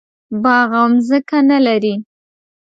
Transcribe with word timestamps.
باغ 0.43 0.69
او 0.81 0.89
ځمکه 1.07 1.37
نه 1.49 1.57
لري. 1.65 1.95